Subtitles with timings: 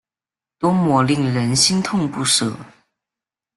[0.57, 2.57] 多么令人心痛不舍